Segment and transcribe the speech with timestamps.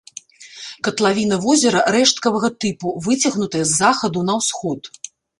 [0.85, 4.89] Катлавіна возера рэшткавага тыпу, выцягнутая з захаду на ўсход.